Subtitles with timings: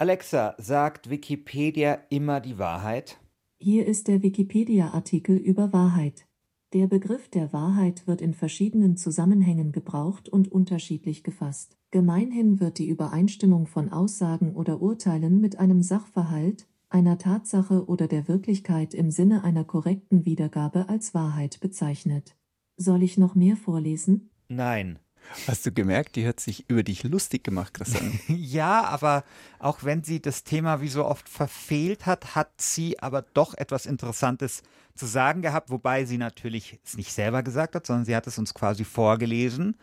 [0.00, 3.18] Alexa, sagt Wikipedia immer die Wahrheit?
[3.58, 6.28] Hier ist der Wikipedia-Artikel über Wahrheit.
[6.72, 11.76] Der Begriff der Wahrheit wird in verschiedenen Zusammenhängen gebraucht und unterschiedlich gefasst.
[11.90, 18.28] Gemeinhin wird die Übereinstimmung von Aussagen oder Urteilen mit einem Sachverhalt, einer Tatsache oder der
[18.28, 22.36] Wirklichkeit im Sinne einer korrekten Wiedergabe als Wahrheit bezeichnet.
[22.76, 24.30] Soll ich noch mehr vorlesen?
[24.46, 25.00] Nein.
[25.46, 28.18] Hast du gemerkt, die hat sich über dich lustig gemacht, Christian?
[28.28, 29.24] ja, aber
[29.58, 33.86] auch wenn sie das Thema wie so oft verfehlt hat, hat sie aber doch etwas
[33.86, 34.62] Interessantes
[34.94, 38.38] zu sagen gehabt, wobei sie natürlich es nicht selber gesagt hat, sondern sie hat es
[38.38, 39.76] uns quasi vorgelesen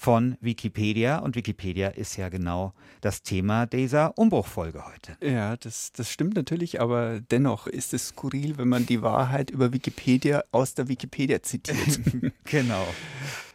[0.00, 2.72] von Wikipedia und Wikipedia ist ja genau
[3.02, 5.18] das Thema dieser Umbruchfolge heute.
[5.22, 9.74] Ja, das, das stimmt natürlich, aber dennoch ist es skurril, wenn man die Wahrheit über
[9.74, 12.00] Wikipedia aus der Wikipedia zitiert.
[12.44, 12.86] genau.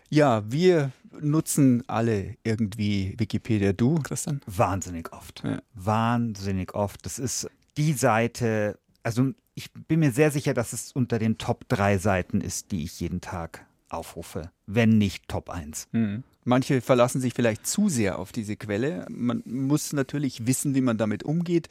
[0.10, 0.92] Ja, wir
[1.22, 3.74] nutzen alle irgendwie Wikipedia.
[3.74, 4.42] Du, Christian?
[4.46, 5.44] Wahnsinnig oft.
[5.44, 5.62] Ja.
[5.74, 7.06] Wahnsinnig oft.
[7.06, 11.68] Das ist die Seite, also ich bin mir sehr sicher, dass es unter den Top
[11.70, 15.88] 3 Seiten ist, die ich jeden Tag aufrufe, wenn nicht Top 1.
[15.92, 16.24] Mhm.
[16.44, 19.06] Manche verlassen sich vielleicht zu sehr auf diese Quelle.
[19.10, 21.70] Man muss natürlich wissen, wie man damit umgeht.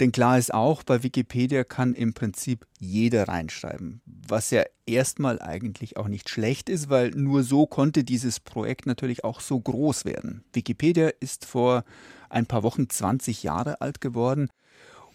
[0.00, 5.96] Denn klar ist auch, bei Wikipedia kann im Prinzip jeder reinschreiben, was ja erstmal eigentlich
[5.96, 10.44] auch nicht schlecht ist, weil nur so konnte dieses Projekt natürlich auch so groß werden.
[10.52, 11.84] Wikipedia ist vor
[12.30, 14.50] ein paar Wochen 20 Jahre alt geworden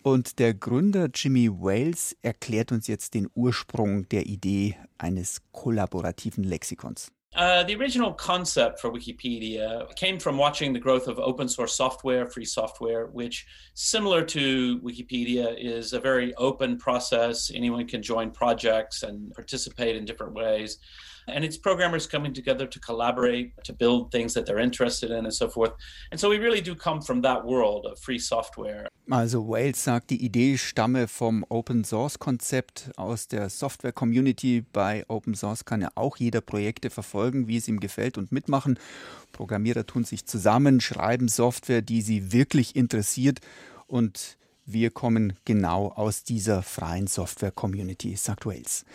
[0.02, 7.10] und der Gründer Jimmy Wales erklärt uns jetzt den Ursprung der Idee eines kollaborativen Lexikons.
[7.36, 12.28] Uh, the original concept for Wikipedia came from watching the growth of open source software,
[12.28, 17.50] free software, which, similar to Wikipedia, is a very open process.
[17.54, 20.78] Anyone can join projects and participate in different ways.
[21.28, 25.34] And it's programmers coming together to collaborate, to build things that they're interested in and
[25.34, 25.72] so forth.
[26.12, 28.88] And so we really do come from that world of free software.
[29.10, 34.64] Also Wales sagt, die Idee stamme vom Open Source Konzept aus der Software Community.
[34.72, 38.80] Bei Open Source kann ja auch jeder Projekte verfolgen, wie es ihm gefällt und mitmachen.
[39.32, 43.40] Programmierer tun sich zusammen, schreiben Software, die sie wirklich interessiert
[43.88, 48.86] und wir kommen genau aus dieser freien Software Community, sagt Wales.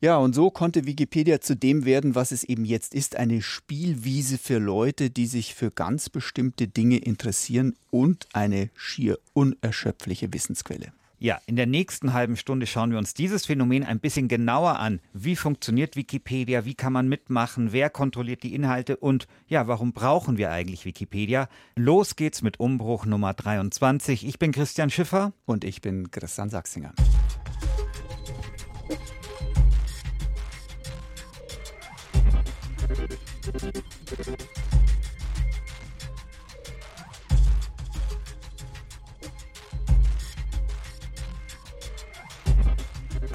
[0.00, 4.36] Ja, und so konnte Wikipedia zu dem werden, was es eben jetzt ist, eine Spielwiese
[4.36, 10.92] für Leute, die sich für ganz bestimmte Dinge interessieren und eine schier unerschöpfliche Wissensquelle.
[11.18, 15.00] Ja, in der nächsten halben Stunde schauen wir uns dieses Phänomen ein bisschen genauer an.
[15.14, 16.66] Wie funktioniert Wikipedia?
[16.66, 17.72] Wie kann man mitmachen?
[17.72, 18.98] Wer kontrolliert die Inhalte?
[18.98, 21.48] Und ja, warum brauchen wir eigentlich Wikipedia?
[21.74, 24.26] Los geht's mit Umbruch Nummer 23.
[24.26, 25.32] Ich bin Christian Schiffer.
[25.46, 26.92] Und ich bin Christian Sachsinger.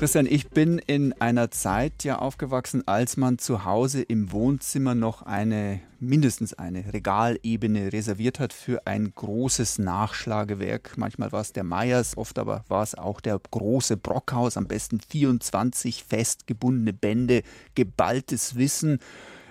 [0.01, 5.21] Christian, ich bin in einer Zeit ja aufgewachsen, als man zu Hause im Wohnzimmer noch
[5.21, 10.93] eine, mindestens eine Regalebene reserviert hat für ein großes Nachschlagewerk.
[10.97, 14.99] Manchmal war es der Meyers, oft aber war es auch der große Brockhaus, am besten
[14.99, 17.43] 24 festgebundene Bände,
[17.75, 18.97] geballtes Wissen.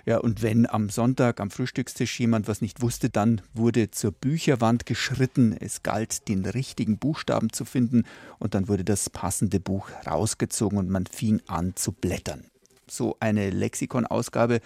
[0.06, 4.86] Ja, und wenn am Sonntag am Frühstückstisch jemand was nicht wusste, dann wurde zur Bücherwand
[4.86, 5.56] geschritten.
[5.58, 8.04] Es galt, den richtigen Buchstaben zu finden
[8.38, 12.44] und dann wurde das passende Buch rausgezogen und man fing an zu blättern.
[12.88, 14.60] So eine Lexikonausgabe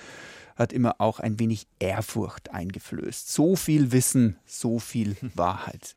[0.57, 3.33] hat immer auch ein wenig Ehrfurcht eingeflößt.
[3.33, 5.97] So viel Wissen, so viel Wahrheit.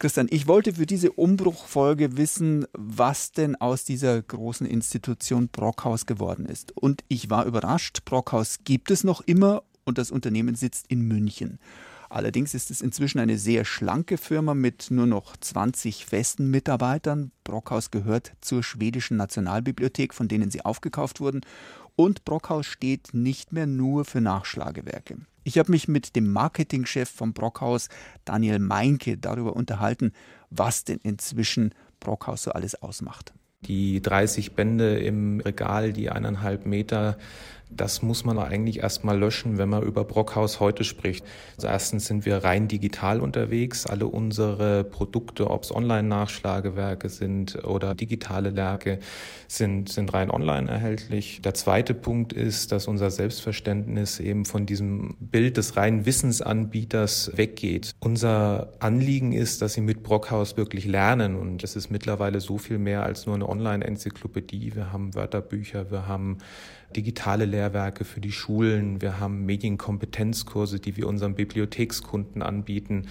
[0.00, 6.46] Christian, ich wollte für diese Umbruchfolge wissen, was denn aus dieser großen Institution Brockhaus geworden
[6.46, 6.70] ist.
[6.76, 11.58] Und ich war überrascht, Brockhaus gibt es noch immer und das Unternehmen sitzt in München.
[12.10, 17.32] Allerdings ist es inzwischen eine sehr schlanke Firma mit nur noch 20 festen Mitarbeitern.
[17.42, 21.40] Brockhaus gehört zur schwedischen Nationalbibliothek, von denen sie aufgekauft wurden.
[22.00, 25.16] Und Brockhaus steht nicht mehr nur für Nachschlagewerke.
[25.42, 27.88] Ich habe mich mit dem Marketingchef vom Brockhaus,
[28.24, 30.12] Daniel Meinke, darüber unterhalten,
[30.48, 33.34] was denn inzwischen Brockhaus so alles ausmacht.
[33.62, 37.18] Die 30 Bände im Regal, die eineinhalb Meter
[37.70, 41.24] das muss man eigentlich erstmal löschen, wenn man über Brockhaus heute spricht.
[41.56, 43.86] Also erstens sind wir rein digital unterwegs.
[43.86, 48.98] Alle unsere Produkte, ob es Online-Nachschlagewerke sind oder digitale Werke,
[49.46, 51.40] sind, sind rein online erhältlich.
[51.42, 57.92] Der zweite Punkt ist, dass unser Selbstverständnis eben von diesem Bild des reinen Wissensanbieters weggeht.
[58.00, 62.78] Unser Anliegen ist, dass Sie mit Brockhaus wirklich lernen und es ist mittlerweile so viel
[62.78, 64.74] mehr als nur eine Online-Enzyklopädie.
[64.74, 66.38] Wir haben Wörterbücher, wir haben
[66.94, 73.08] digitale Lehrwerke für die Schulen, wir haben Medienkompetenzkurse, die wir unseren Bibliothekskunden anbieten.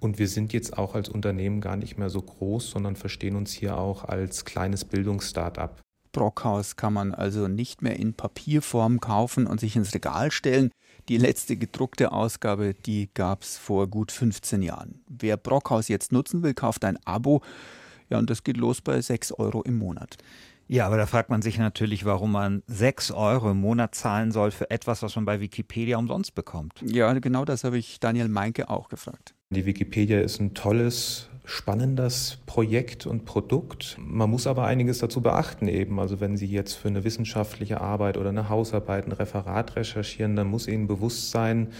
[0.00, 3.52] Und wir sind jetzt auch als Unternehmen gar nicht mehr so groß, sondern verstehen uns
[3.52, 5.80] hier auch als kleines Bildungsstartup.
[6.12, 10.70] Brockhaus kann man also nicht mehr in Papierform kaufen und sich ins Regal stellen.
[11.08, 15.02] Die letzte gedruckte Ausgabe, die gab es vor gut 15 Jahren.
[15.08, 17.42] Wer Brockhaus jetzt nutzen will, kauft ein Abo.
[18.08, 20.16] Ja, und das geht los bei 6 Euro im Monat.
[20.72, 24.52] Ja, aber da fragt man sich natürlich, warum man 6 Euro im Monat zahlen soll
[24.52, 26.74] für etwas, was man bei Wikipedia umsonst bekommt.
[26.86, 29.34] Ja, genau das habe ich Daniel Meinke auch gefragt.
[29.50, 33.96] Die Wikipedia ist ein tolles spannendes Projekt und Produkt.
[33.98, 35.98] Man muss aber einiges dazu beachten eben.
[35.98, 40.46] Also wenn Sie jetzt für eine wissenschaftliche Arbeit oder eine Hausarbeit, ein Referat recherchieren, dann
[40.46, 41.72] muss Ihnen bewusst sein,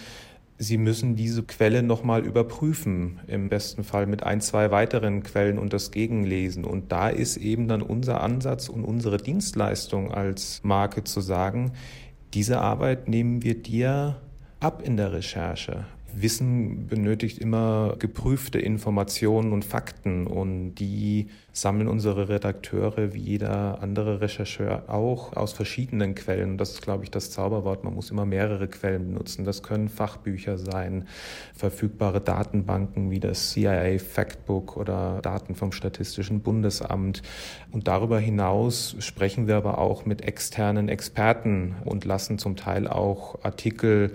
[0.63, 5.73] Sie müssen diese Quelle nochmal überprüfen, im besten Fall mit ein, zwei weiteren Quellen und
[5.73, 6.67] das Gegenlesen.
[6.67, 11.73] Und da ist eben dann unser Ansatz und unsere Dienstleistung als Marke zu sagen,
[12.35, 14.21] diese Arbeit nehmen wir dir
[14.61, 15.87] ab in der Recherche.
[16.15, 24.21] Wissen benötigt immer geprüfte Informationen und Fakten und die sammeln unsere Redakteure wie jeder andere
[24.21, 26.59] Rechercheur auch aus verschiedenen Quellen.
[26.59, 27.85] Das ist, glaube ich, das Zauberwort.
[27.85, 29.45] Man muss immer mehrere Quellen benutzen.
[29.45, 31.07] Das können Fachbücher sein,
[31.55, 37.23] verfügbare Datenbanken wie das CIA Factbook oder Daten vom Statistischen Bundesamt.
[37.73, 43.43] Und darüber hinaus sprechen wir aber auch mit externen Experten und lassen zum Teil auch
[43.45, 44.13] Artikel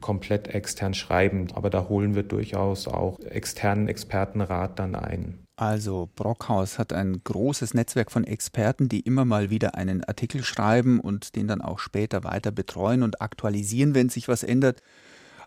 [0.00, 1.48] komplett extern schreiben.
[1.54, 5.38] Aber da holen wir durchaus auch externen Expertenrat dann ein.
[5.56, 11.00] Also Brockhaus hat ein großes Netzwerk von Experten, die immer mal wieder einen Artikel schreiben
[11.00, 14.82] und den dann auch später weiter betreuen und aktualisieren, wenn sich was ändert.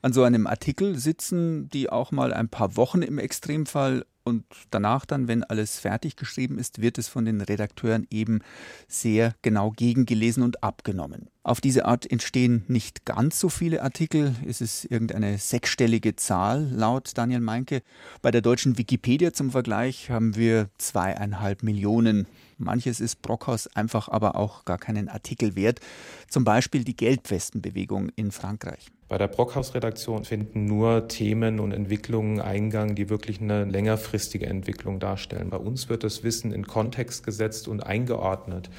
[0.01, 5.05] An so einem Artikel sitzen die auch mal ein paar Wochen im Extremfall und danach
[5.05, 8.39] dann, wenn alles fertig geschrieben ist, wird es von den Redakteuren eben
[8.87, 11.27] sehr genau gegengelesen und abgenommen.
[11.43, 14.35] Auf diese Art entstehen nicht ganz so viele Artikel.
[14.47, 17.81] Es ist irgendeine sechsstellige Zahl laut Daniel Meinke.
[18.21, 22.27] Bei der deutschen Wikipedia zum Vergleich haben wir zweieinhalb Millionen.
[22.59, 25.79] Manches ist Brockhaus einfach aber auch gar keinen Artikel wert.
[26.29, 28.91] Zum Beispiel die Gelbwestenbewegung in Frankreich.
[29.11, 35.49] Bei der Brockhaus-Redaktion finden nur Themen und Entwicklungen Eingang, die wirklich eine längerfristige Entwicklung darstellen.
[35.49, 38.69] Bei uns wird das Wissen in Kontext gesetzt und eingeordnet.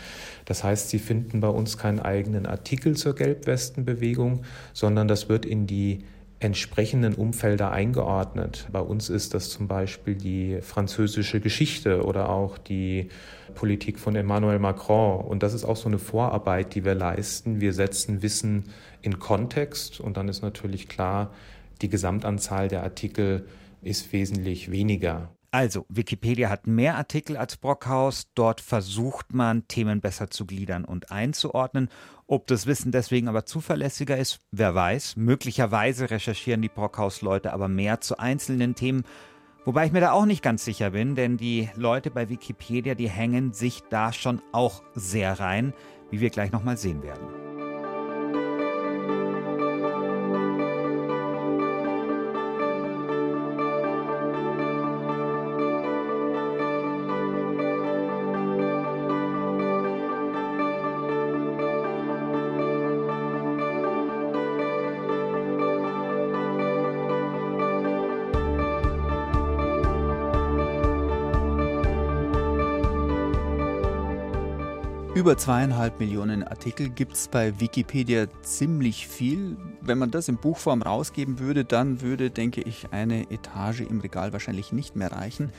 [0.46, 5.66] Das heißt, Sie finden bei uns keinen eigenen Artikel zur Gelbwestenbewegung, sondern das wird in
[5.66, 6.06] die
[6.42, 8.66] entsprechenden Umfelder eingeordnet.
[8.72, 13.08] Bei uns ist das zum Beispiel die französische Geschichte oder auch die
[13.54, 15.24] Politik von Emmanuel Macron.
[15.24, 17.60] Und das ist auch so eine Vorarbeit, die wir leisten.
[17.60, 18.64] Wir setzen Wissen
[19.02, 21.32] in Kontext und dann ist natürlich klar,
[21.80, 23.46] die Gesamtanzahl der Artikel
[23.80, 25.30] ist wesentlich weniger.
[25.54, 28.28] Also, Wikipedia hat mehr Artikel als Brockhaus.
[28.34, 31.90] Dort versucht man, Themen besser zu gliedern und einzuordnen.
[32.26, 35.16] Ob das Wissen deswegen aber zuverlässiger ist, wer weiß.
[35.16, 39.04] Möglicherweise recherchieren die Brockhaus-Leute aber mehr zu einzelnen Themen.
[39.66, 43.10] Wobei ich mir da auch nicht ganz sicher bin, denn die Leute bei Wikipedia, die
[43.10, 45.74] hängen sich da schon auch sehr rein,
[46.10, 47.51] wie wir gleich nochmal sehen werden.
[75.22, 79.56] Über zweieinhalb Millionen Artikel gibt es bei Wikipedia ziemlich viel.
[79.80, 84.32] Wenn man das in Buchform rausgeben würde, dann würde, denke ich, eine Etage im Regal
[84.32, 85.52] wahrscheinlich nicht mehr reichen.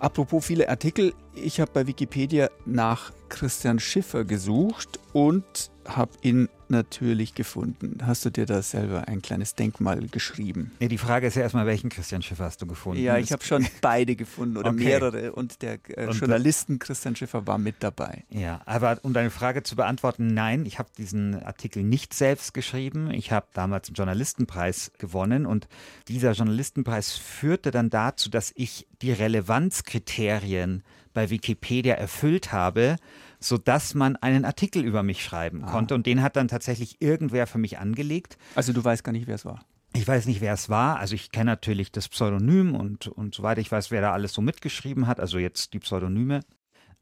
[0.00, 5.44] Apropos viele Artikel, ich habe bei Wikipedia nach Christian Schiffer gesucht und
[5.86, 7.98] habe ihn natürlich gefunden.
[8.06, 10.72] Hast du dir da selber ein kleines Denkmal geschrieben?
[10.80, 13.02] Nee, die Frage ist ja erstmal, welchen Christian Schiffer hast du gefunden?
[13.02, 14.84] Ja, ich habe schon beide gefunden oder okay.
[14.84, 18.24] mehrere und der äh, und Journalisten Christian Schiffer war mit dabei.
[18.30, 23.10] Ja, aber um deine Frage zu beantworten, nein, ich habe diesen Artikel nicht selbst geschrieben.
[23.10, 25.68] Ich habe damals einen Journalistenpreis gewonnen und
[26.08, 30.82] dieser Journalistenpreis führte dann dazu, dass ich die Relevanzkriterien
[31.14, 32.96] bei Wikipedia erfüllt habe
[33.40, 35.70] sodass man einen Artikel über mich schreiben ah.
[35.70, 35.94] konnte.
[35.94, 38.38] Und den hat dann tatsächlich irgendwer für mich angelegt.
[38.54, 39.60] Also du weißt gar nicht, wer es war.
[39.94, 40.98] Ich weiß nicht, wer es war.
[40.98, 43.60] Also ich kenne natürlich das Pseudonym und, und so weiter.
[43.60, 45.18] Ich weiß, wer da alles so mitgeschrieben hat.
[45.20, 46.40] Also jetzt die Pseudonyme.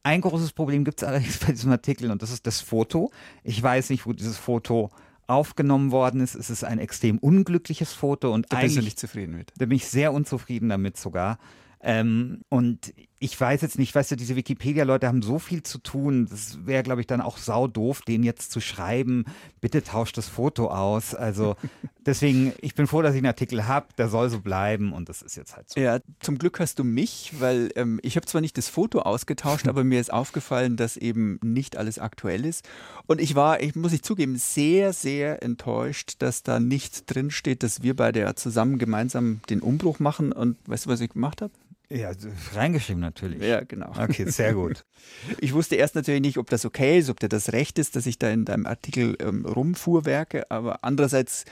[0.03, 3.11] Ein großes Problem gibt es allerdings bei diesem Artikel und das ist das Foto.
[3.43, 4.91] Ich weiß nicht, wo dieses Foto
[5.27, 6.37] aufgenommen worden ist.
[6.37, 8.69] Es ist ein extrem unglückliches Foto und da eigentlich.
[8.69, 9.53] Bist du nicht zufrieden mit?
[9.59, 11.39] Da bin ich sehr unzufrieden damit sogar.
[11.81, 16.27] Ähm, und ich weiß jetzt nicht, weißt du, diese Wikipedia-Leute haben so viel zu tun.
[16.27, 19.25] Das wäre, glaube ich, dann auch sau doof, denen jetzt zu schreiben,
[19.63, 21.15] bitte tauscht das Foto aus.
[21.15, 21.57] Also
[22.07, 25.23] deswegen, ich bin froh, dass ich einen Artikel habe, der soll so bleiben und das
[25.23, 25.81] ist jetzt halt so.
[25.81, 29.67] Ja, zum Glück hast du mich, weil ähm, ich habe zwar nicht das Foto ausgetauscht,
[29.69, 32.69] aber mir ist aufgefallen, dass eben nicht alles aktuell ist.
[33.07, 37.63] Und ich war, ich muss ich zugeben, sehr, sehr enttäuscht, dass da nicht drin steht,
[37.63, 40.33] dass wir beide ja zusammen gemeinsam den Umbruch machen.
[40.33, 41.53] Und weißt du, was ich gemacht habe?
[41.89, 42.11] Ja,
[42.55, 43.43] reingeschrieben natürlich.
[43.43, 43.93] Ja, genau.
[43.97, 44.85] Okay, sehr gut.
[45.39, 48.07] Ich wusste erst natürlich nicht, ob das okay ist, ob dir das recht ist, dass
[48.07, 51.45] ich da in deinem Artikel ähm, rumfuhrwerke, aber andererseits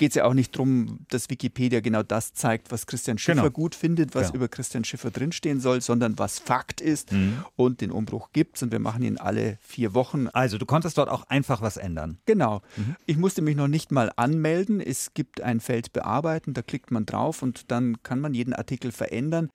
[0.00, 3.50] geht es ja auch nicht darum, dass Wikipedia genau das zeigt, was Christian Schiffer genau.
[3.50, 4.34] gut findet, was ja.
[4.34, 7.44] über Christian Schiffer drinstehen soll, sondern was Fakt ist mhm.
[7.54, 10.28] und den Umbruch gibt und wir machen ihn alle vier Wochen.
[10.28, 12.18] Also du konntest dort auch einfach was ändern.
[12.24, 12.62] Genau.
[12.78, 12.96] Mhm.
[13.04, 14.80] Ich musste mich noch nicht mal anmelden.
[14.80, 18.92] Es gibt ein Feld bearbeiten, da klickt man drauf und dann kann man jeden Artikel
[18.92, 19.50] verändern.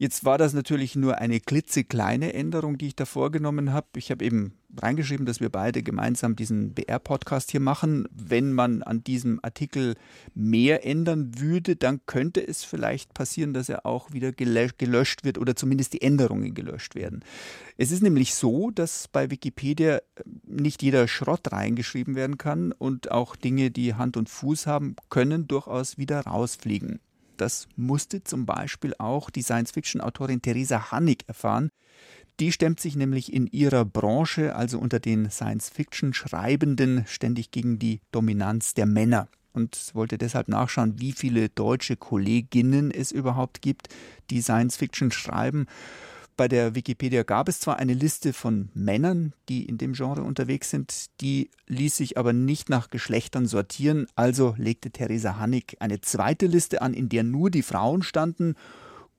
[0.00, 3.88] Jetzt war das natürlich nur eine klitzekleine Änderung, die ich da vorgenommen habe.
[3.96, 8.06] Ich habe eben reingeschrieben, dass wir beide gemeinsam diesen BR-Podcast hier machen.
[8.12, 9.96] Wenn man an diesem Artikel
[10.34, 15.56] mehr ändern würde, dann könnte es vielleicht passieren, dass er auch wieder gelöscht wird oder
[15.56, 17.24] zumindest die Änderungen gelöscht werden.
[17.76, 20.02] Es ist nämlich so, dass bei Wikipedia äh,
[20.46, 25.48] nicht jeder Schrott reingeschrieben werden kann und auch Dinge, die Hand und Fuß haben, können
[25.48, 27.00] durchaus wieder rausfliegen.
[27.38, 31.70] Das musste zum Beispiel auch die Science-Fiction-Autorin Theresa Hannig erfahren.
[32.40, 38.74] Die stemmt sich nämlich in ihrer Branche, also unter den Science-Fiction-Schreibenden, ständig gegen die Dominanz
[38.74, 43.88] der Männer und wollte deshalb nachschauen, wie viele deutsche Kolleginnen es überhaupt gibt,
[44.30, 45.66] die Science-Fiction schreiben.
[46.38, 50.70] Bei der Wikipedia gab es zwar eine Liste von Männern, die in dem Genre unterwegs
[50.70, 56.46] sind, die ließ sich aber nicht nach Geschlechtern sortieren, also legte Theresa Hannig eine zweite
[56.46, 58.54] Liste an, in der nur die Frauen standen.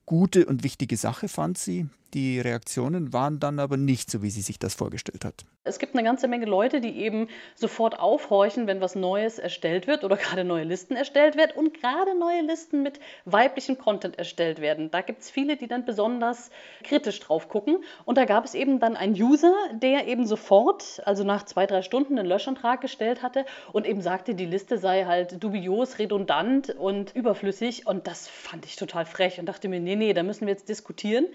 [0.06, 1.90] Gute und wichtige Sache fand sie.
[2.12, 5.44] Die Reaktionen waren dann aber nicht so, wie sie sich das vorgestellt hat.
[5.62, 10.02] Es gibt eine ganze Menge Leute, die eben sofort aufhorchen, wenn was Neues erstellt wird
[10.02, 14.90] oder gerade neue Listen erstellt werden und gerade neue Listen mit weiblichem Content erstellt werden.
[14.90, 16.50] Da gibt es viele, die dann besonders
[16.82, 17.84] kritisch drauf gucken.
[18.04, 21.82] Und da gab es eben dann einen User, der eben sofort, also nach zwei, drei
[21.82, 27.14] Stunden, einen Löschantrag gestellt hatte und eben sagte, die Liste sei halt dubios, redundant und
[27.14, 27.86] überflüssig.
[27.86, 30.68] Und das fand ich total frech und dachte mir, nee, nee, da müssen wir jetzt
[30.68, 31.26] diskutieren.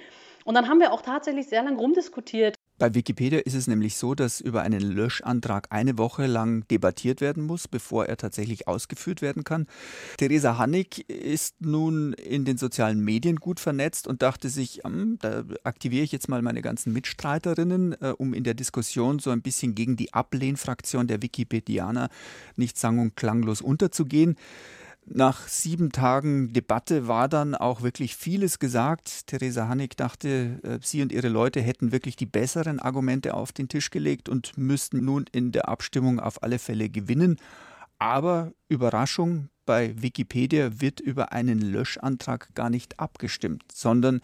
[0.45, 2.55] Und dann haben wir auch tatsächlich sehr lange rumdiskutiert.
[2.77, 7.43] Bei Wikipedia ist es nämlich so, dass über einen Löschantrag eine Woche lang debattiert werden
[7.43, 9.65] muss, bevor er tatsächlich ausgeführt werden kann.
[10.17, 15.45] Theresa Hannig ist nun in den sozialen Medien gut vernetzt und dachte sich, hm, da
[15.63, 19.73] aktiviere ich jetzt mal meine ganzen Mitstreiterinnen, äh, um in der Diskussion so ein bisschen
[19.73, 22.09] gegen die Ablehnfraktion der Wikipedianer
[22.55, 24.35] nicht sang- und klanglos unterzugehen.
[25.07, 29.27] Nach sieben Tagen Debatte war dann auch wirklich vieles gesagt.
[29.27, 33.69] Theresa Hannig dachte, äh, sie und ihre Leute hätten wirklich die besseren Argumente auf den
[33.69, 37.37] Tisch gelegt und müssten nun in der Abstimmung auf alle Fälle gewinnen.
[37.99, 44.21] Aber Überraschung, bei Wikipedia wird über einen Löschantrag gar nicht abgestimmt, sondern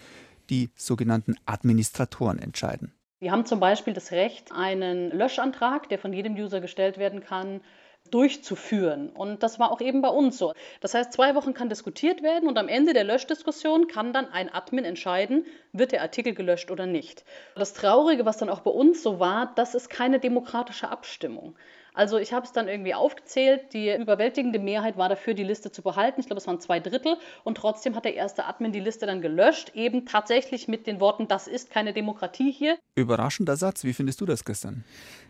[0.49, 2.91] die sogenannten Administratoren entscheiden.
[3.19, 7.61] Wir haben zum Beispiel das Recht, einen Löschantrag, der von jedem User gestellt werden kann,
[8.09, 9.09] durchzuführen.
[9.09, 10.53] Und das war auch eben bei uns so.
[10.81, 14.53] Das heißt, zwei Wochen kann diskutiert werden und am Ende der Löschdiskussion kann dann ein
[14.53, 17.23] Admin entscheiden, wird der Artikel gelöscht oder nicht.
[17.55, 21.55] Das Traurige, was dann auch bei uns so war, das ist keine demokratische Abstimmung.
[21.93, 23.73] Also ich habe es dann irgendwie aufgezählt.
[23.73, 26.21] Die überwältigende Mehrheit war dafür, die Liste zu behalten.
[26.21, 27.17] Ich glaube, es waren zwei Drittel.
[27.43, 31.27] Und trotzdem hat der erste Admin die Liste dann gelöscht, eben tatsächlich mit den Worten,
[31.27, 32.77] das ist keine Demokratie hier.
[32.95, 33.83] Überraschender Satz.
[33.83, 34.83] Wie findest du das, Christian?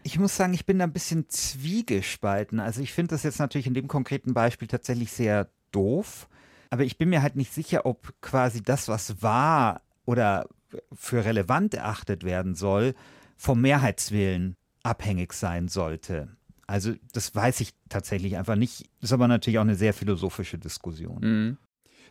[0.04, 2.60] Ich muss sagen, ich bin da ein bisschen zwiegespalten.
[2.60, 6.28] Also ich finde das jetzt natürlich in dem konkreten Beispiel tatsächlich sehr doof.
[6.70, 10.48] Aber ich bin mir halt nicht sicher, ob quasi das, was war oder
[10.94, 12.94] für relevant erachtet werden soll,
[13.36, 16.30] vom Mehrheitswillen abhängig sein sollte.
[16.72, 18.90] Also das weiß ich tatsächlich einfach nicht.
[19.02, 21.20] Ist aber natürlich auch eine sehr philosophische Diskussion.
[21.22, 21.58] Mhm.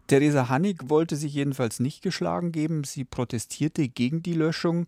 [0.06, 2.84] Theresa Hannig wollte sich jedenfalls nicht geschlagen geben.
[2.84, 4.86] Sie protestierte gegen die Löschung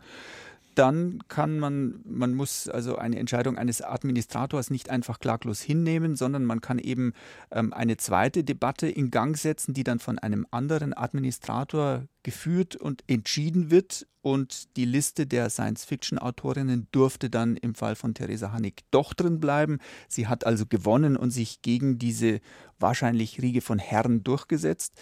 [0.74, 6.44] dann kann man, man muss also eine Entscheidung eines Administrators nicht einfach klaglos hinnehmen, sondern
[6.44, 7.12] man kann eben
[7.50, 13.04] ähm, eine zweite Debatte in Gang setzen, die dann von einem anderen Administrator geführt und
[13.06, 14.06] entschieden wird.
[14.22, 19.78] Und die Liste der Science-Fiction-Autorinnen durfte dann im Fall von Theresa Hannig doch drin bleiben.
[20.08, 22.40] Sie hat also gewonnen und sich gegen diese
[22.78, 24.94] wahrscheinlich Riege von Herren durchgesetzt.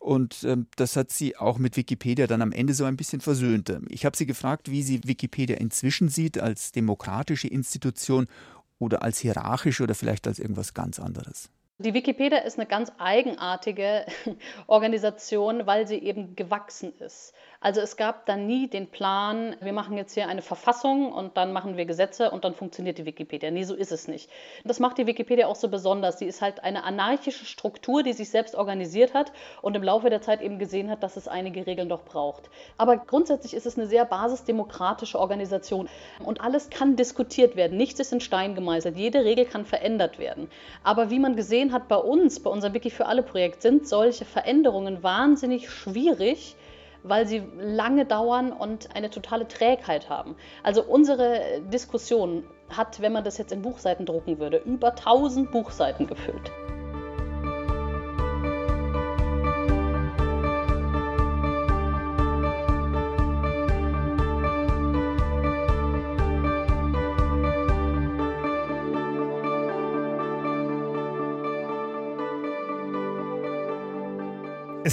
[0.00, 3.72] Und ähm, das hat sie auch mit Wikipedia dann am Ende so ein bisschen versöhnt.
[3.88, 8.26] Ich habe sie gefragt, wie sie Wikipedia inzwischen sieht, als demokratische Institution
[8.78, 11.50] oder als hierarchisch oder vielleicht als irgendwas ganz anderes.
[11.78, 14.06] Die Wikipedia ist eine ganz eigenartige
[14.66, 17.34] Organisation, weil sie eben gewachsen ist.
[17.60, 21.52] Also es gab da nie den Plan, wir machen jetzt hier eine Verfassung und dann
[21.52, 23.50] machen wir Gesetze und dann funktioniert die Wikipedia.
[23.50, 24.30] Nee, so ist es nicht.
[24.64, 26.18] Das macht die Wikipedia auch so besonders.
[26.18, 29.32] Sie ist halt eine anarchische Struktur, die sich selbst organisiert hat
[29.62, 32.50] und im Laufe der Zeit eben gesehen hat, dass es einige Regeln doch braucht.
[32.76, 35.88] Aber grundsätzlich ist es eine sehr basisdemokratische Organisation
[36.24, 37.76] und alles kann diskutiert werden.
[37.76, 38.96] Nichts ist in Stein gemeißelt.
[38.96, 40.50] Jede Regel kann verändert werden.
[40.84, 44.24] Aber wie man gesehen hat bei uns, bei unserem Wiki für alle Projekt, sind solche
[44.24, 46.56] Veränderungen wahnsinnig schwierig,
[47.08, 50.36] weil sie lange dauern und eine totale Trägheit haben.
[50.62, 56.06] Also unsere Diskussion hat, wenn man das jetzt in Buchseiten drucken würde, über 1000 Buchseiten
[56.06, 56.50] gefüllt.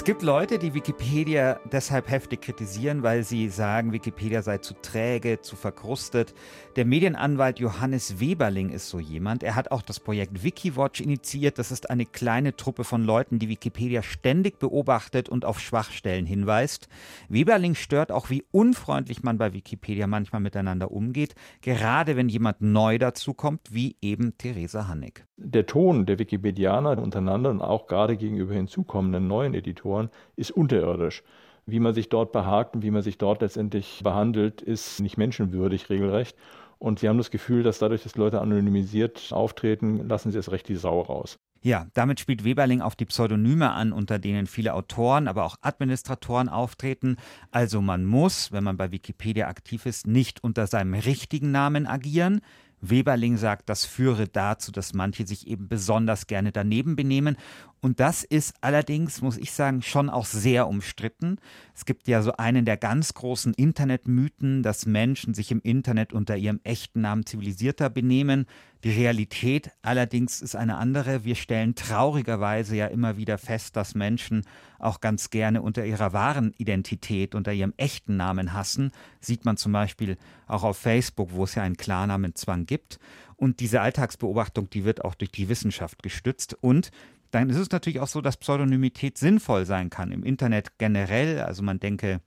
[0.03, 5.39] Es gibt Leute, die Wikipedia deshalb heftig kritisieren, weil sie sagen, Wikipedia sei zu träge,
[5.39, 6.33] zu verkrustet.
[6.75, 9.43] Der Medienanwalt Johannes Weberling ist so jemand.
[9.43, 11.57] Er hat auch das Projekt Wikiwatch initiiert.
[11.57, 16.89] Das ist eine kleine Truppe von Leuten, die Wikipedia ständig beobachtet und auf Schwachstellen hinweist.
[17.29, 22.97] Weberling stört auch, wie unfreundlich man bei Wikipedia manchmal miteinander umgeht, gerade wenn jemand neu
[22.97, 25.25] dazukommt, wie eben Theresa Hannig.
[25.37, 29.92] Der Ton der Wikipedianer untereinander und auch gerade gegenüber hinzukommenden neuen Editoren
[30.35, 31.23] ist unterirdisch.
[31.65, 35.89] Wie man sich dort behagt und wie man sich dort letztendlich behandelt, ist nicht menschenwürdig
[35.89, 36.35] regelrecht.
[36.77, 40.67] Und sie haben das Gefühl, dass dadurch, dass Leute anonymisiert auftreten, lassen sie es recht
[40.67, 41.39] die Sau raus.
[41.61, 46.49] Ja, damit spielt Weberling auf die Pseudonyme an, unter denen viele Autoren, aber auch Administratoren
[46.49, 47.15] auftreten.
[47.51, 52.41] Also man muss, wenn man bei Wikipedia aktiv ist, nicht unter seinem richtigen Namen agieren.
[52.81, 57.37] Weberling sagt, das führe dazu, dass manche sich eben besonders gerne daneben benehmen.
[57.83, 61.35] Und das ist allerdings, muss ich sagen, schon auch sehr umstritten.
[61.75, 66.37] Es gibt ja so einen der ganz großen Internetmythen, dass Menschen sich im Internet unter
[66.37, 68.45] ihrem echten Namen zivilisierter benehmen.
[68.85, 71.25] Die Realität allerdings ist eine andere.
[71.25, 74.45] Wir stellen traurigerweise ja immer wieder fest, dass Menschen
[74.79, 78.93] auch ganz gerne unter ihrer wahren Identität, unter ihrem echten Namen hassen.
[79.19, 82.97] Sieht man zum Beispiel auch auf Facebook, wo es ja einen Klarnamenzwang gibt.
[83.35, 86.55] Und diese Alltagsbeobachtung, die wird auch durch die Wissenschaft gestützt.
[86.61, 86.91] Und
[87.33, 91.41] dann ist es natürlich auch so, dass Pseudonymität sinnvoll sein kann im Internet generell.
[91.41, 92.21] Also man denke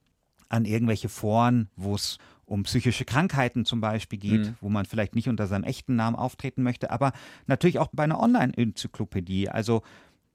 [0.48, 4.54] an irgendwelche Foren, wo es um psychische Krankheiten zum Beispiel geht, mhm.
[4.60, 7.12] wo man vielleicht nicht unter seinem echten Namen auftreten möchte, aber
[7.46, 9.48] natürlich auch bei einer Online-Enzyklopädie.
[9.48, 9.82] Also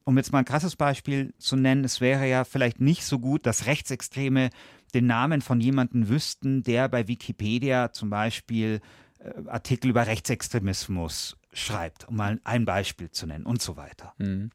[0.06, 3.46] um jetzt mal ein krasses Beispiel zu nennen, es wäre ja vielleicht nicht so gut,
[3.46, 4.52] dass Rechtsextreme
[4.94, 8.80] den Namen von jemandem wüssten, der bei Wikipedia zum Beispiel
[9.20, 14.14] äh, Artikel über Rechtsextremismus schreibt, um mal ein Beispiel zu nennen und so weiter.
[14.18, 14.52] Mhm.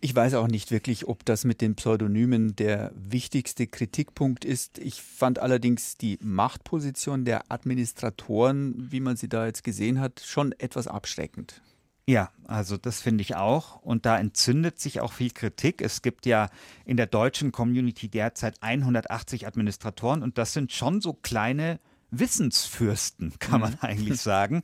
[0.00, 4.78] Ich weiß auch nicht wirklich, ob das mit den Pseudonymen der wichtigste Kritikpunkt ist.
[4.78, 10.52] Ich fand allerdings die Machtposition der Administratoren, wie man sie da jetzt gesehen hat, schon
[10.52, 11.62] etwas abschreckend.
[12.06, 13.76] Ja, also das finde ich auch.
[13.76, 15.80] Und da entzündet sich auch viel Kritik.
[15.80, 16.50] Es gibt ja
[16.84, 21.80] in der deutschen Community derzeit 180 Administratoren und das sind schon so kleine
[22.18, 23.78] Wissensfürsten, kann man mhm.
[23.80, 24.62] eigentlich sagen.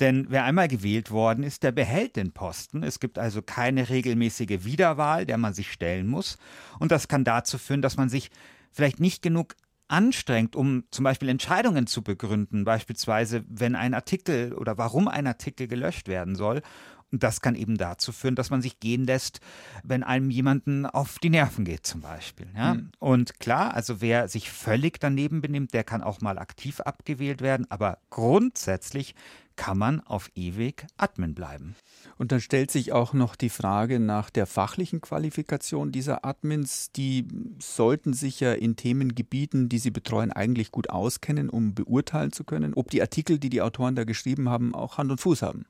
[0.00, 2.82] Denn wer einmal gewählt worden ist, der behält den Posten.
[2.82, 6.38] Es gibt also keine regelmäßige Wiederwahl, der man sich stellen muss.
[6.78, 8.30] Und das kann dazu führen, dass man sich
[8.72, 9.56] vielleicht nicht genug
[9.88, 15.66] anstrengt, um zum Beispiel Entscheidungen zu begründen, beispielsweise wenn ein Artikel oder warum ein Artikel
[15.66, 16.62] gelöscht werden soll.
[17.10, 19.40] Und das kann eben dazu führen, dass man sich gehen lässt,
[19.82, 22.48] wenn einem jemanden auf die Nerven geht, zum Beispiel.
[22.54, 22.74] Ja?
[22.74, 22.90] Mhm.
[22.98, 27.66] Und klar, also wer sich völlig daneben benimmt, der kann auch mal aktiv abgewählt werden.
[27.70, 29.14] Aber grundsätzlich
[29.56, 31.74] kann man auf ewig Admin bleiben.
[32.16, 36.92] Und dann stellt sich auch noch die Frage nach der fachlichen Qualifikation dieser Admins.
[36.92, 37.26] Die
[37.58, 42.72] sollten sich ja in Themengebieten, die sie betreuen, eigentlich gut auskennen, um beurteilen zu können,
[42.74, 45.66] ob die Artikel, die die Autoren da geschrieben haben, auch Hand und Fuß haben.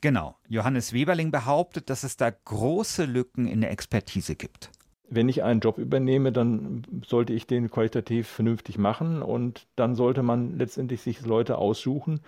[0.00, 0.36] Genau.
[0.48, 4.70] Johannes Weberling behauptet, dass es da große Lücken in der Expertise gibt.
[5.08, 10.22] Wenn ich einen Job übernehme, dann sollte ich den qualitativ vernünftig machen und dann sollte
[10.22, 12.20] man letztendlich sich Leute aussuchen,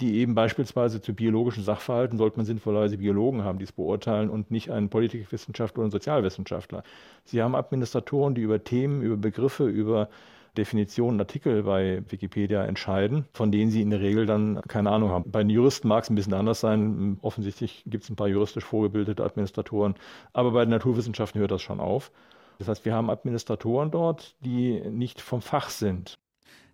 [0.00, 4.50] die eben beispielsweise zu biologischen Sachverhalten, sollte man sinnvollerweise Biologen haben, die es beurteilen und
[4.50, 6.82] nicht einen Politikwissenschaftler oder einen Sozialwissenschaftler.
[7.24, 10.08] Sie haben Administratoren, die über Themen, über Begriffe, über
[10.56, 15.30] Definitionen, Artikel bei Wikipedia entscheiden, von denen sie in der Regel dann keine Ahnung haben.
[15.30, 17.18] Bei den Juristen mag es ein bisschen anders sein.
[17.22, 19.94] Offensichtlich gibt es ein paar juristisch vorgebildete Administratoren,
[20.32, 22.12] aber bei den Naturwissenschaften hört das schon auf.
[22.58, 26.18] Das heißt, wir haben Administratoren dort, die nicht vom Fach sind.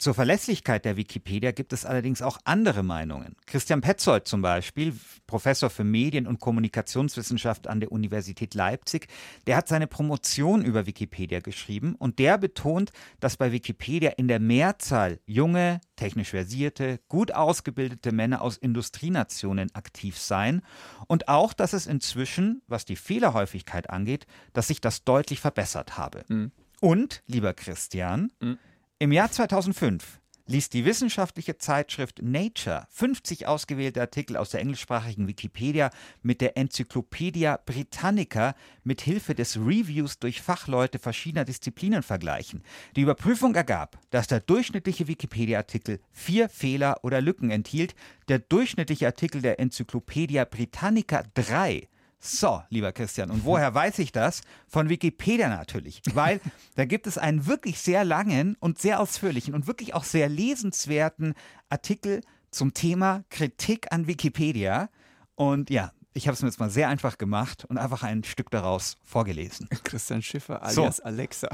[0.00, 3.36] Zur Verlässlichkeit der Wikipedia gibt es allerdings auch andere Meinungen.
[3.44, 4.94] Christian Petzold zum Beispiel,
[5.26, 9.08] Professor für Medien- und Kommunikationswissenschaft an der Universität Leipzig,
[9.46, 14.40] der hat seine Promotion über Wikipedia geschrieben und der betont, dass bei Wikipedia in der
[14.40, 20.62] Mehrzahl junge, technisch versierte, gut ausgebildete Männer aus Industrienationen aktiv seien
[21.08, 26.24] und auch, dass es inzwischen, was die Fehlerhäufigkeit angeht, dass sich das deutlich verbessert habe.
[26.28, 26.52] Mhm.
[26.80, 28.58] Und, lieber Christian, mhm.
[29.02, 35.88] Im Jahr 2005 ließ die wissenschaftliche Zeitschrift Nature 50 ausgewählte Artikel aus der englischsprachigen Wikipedia
[36.20, 42.62] mit der Enzyklopädia Britannica mit Hilfe des Reviews durch Fachleute verschiedener Disziplinen vergleichen.
[42.94, 47.94] Die Überprüfung ergab, dass der durchschnittliche Wikipedia-Artikel vier Fehler oder Lücken enthielt,
[48.28, 51.88] der durchschnittliche Artikel der Enzyklopädia Britannica drei.
[52.22, 54.42] So, lieber Christian, und woher weiß ich das?
[54.68, 56.40] Von Wikipedia natürlich, weil
[56.76, 61.32] da gibt es einen wirklich sehr langen und sehr ausführlichen und wirklich auch sehr lesenswerten
[61.70, 64.90] Artikel zum Thema Kritik an Wikipedia.
[65.34, 68.50] Und ja, ich habe es mir jetzt mal sehr einfach gemacht und einfach ein Stück
[68.50, 69.68] daraus vorgelesen.
[69.84, 71.02] Christian Schiffer alias so.
[71.04, 71.48] Alexa.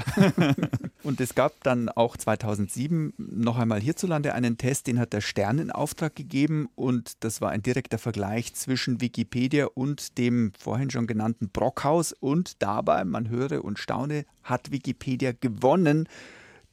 [1.03, 5.59] und es gab dann auch 2007 noch einmal hierzulande einen Test, den hat der Stern
[5.59, 11.05] in Auftrag gegeben und das war ein direkter Vergleich zwischen Wikipedia und dem vorhin schon
[11.05, 16.09] genannten Brockhaus und dabei, man höre und staune, hat Wikipedia gewonnen.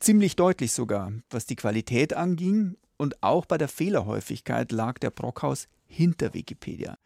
[0.00, 5.68] Ziemlich deutlich sogar, was die Qualität anging und auch bei der Fehlerhäufigkeit lag der Brockhaus
[5.86, 6.96] hinter Wikipedia.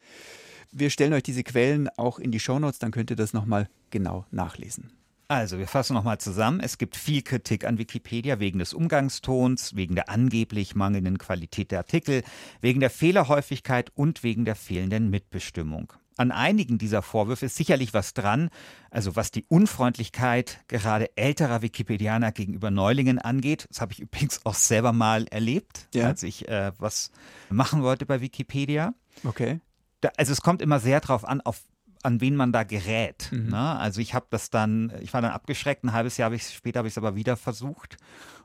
[0.70, 4.26] Wir stellen euch diese Quellen auch in die Shownotes, dann könnt ihr das nochmal genau
[4.30, 4.90] nachlesen.
[5.30, 6.60] Also, wir fassen nochmal zusammen.
[6.60, 11.80] Es gibt viel Kritik an Wikipedia wegen des Umgangstons, wegen der angeblich mangelnden Qualität der
[11.80, 12.22] Artikel,
[12.62, 15.92] wegen der Fehlerhäufigkeit und wegen der fehlenden Mitbestimmung.
[16.16, 18.48] An einigen dieser Vorwürfe ist sicherlich was dran,
[18.90, 23.66] also was die Unfreundlichkeit gerade älterer Wikipedianer gegenüber Neulingen angeht.
[23.68, 26.06] Das habe ich übrigens auch selber mal erlebt, ja.
[26.06, 27.12] als ich äh, was
[27.50, 28.94] machen wollte bei Wikipedia.
[29.24, 29.60] Okay
[30.00, 31.62] da, also es kommt immer sehr drauf an, auf
[32.02, 33.28] an wen man da gerät.
[33.32, 33.50] Mhm.
[33.50, 33.78] Ne?
[33.78, 36.88] Also ich habe das dann, ich war dann abgeschreckt, ein halbes Jahr hab später habe
[36.88, 37.96] ich es aber wieder versucht.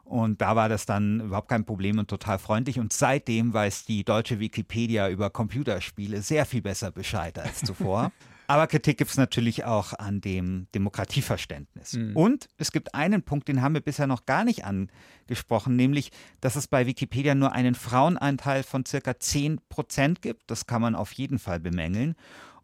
[0.03, 2.79] Und da war das dann überhaupt kein Problem und total freundlich.
[2.79, 8.11] Und seitdem weiß die deutsche Wikipedia über Computerspiele sehr viel besser Bescheid als zuvor.
[8.47, 11.93] Aber Kritik gibt es natürlich auch an dem Demokratieverständnis.
[11.93, 12.15] Mhm.
[12.15, 16.55] Und es gibt einen Punkt, den haben wir bisher noch gar nicht angesprochen, nämlich, dass
[16.55, 20.43] es bei Wikipedia nur einen Frauenanteil von circa 10 Prozent gibt.
[20.51, 22.15] Das kann man auf jeden Fall bemängeln.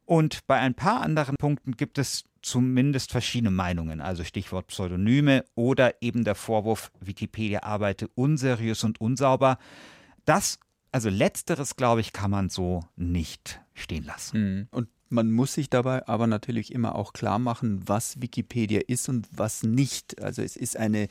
[0.06, 6.02] Und bei ein paar anderen Punkten gibt es zumindest verschiedene Meinungen, also Stichwort Pseudonyme oder
[6.02, 9.60] eben der Vorwurf, Wikipedia arbeite unseriös und unsauber.
[10.26, 10.60] Das,
[10.92, 14.42] also letzteres, glaube ich, kann man so nicht stehen lassen.
[14.42, 14.68] Mhm.
[14.72, 19.28] Und man muss sich dabei aber natürlich immer auch klar machen, was Wikipedia ist und
[19.32, 20.22] was nicht.
[20.22, 21.08] Also es ist eine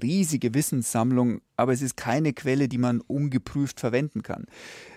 [0.00, 4.46] riesige Wissenssammlung, aber es ist keine Quelle, die man ungeprüft verwenden kann.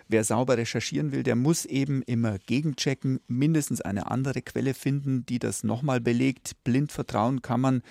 [0.07, 5.39] Wer sauber recherchieren will, der muss eben immer gegenchecken, mindestens eine andere Quelle finden, die
[5.39, 6.63] das nochmal belegt.
[6.63, 7.81] Blind vertrauen kann man.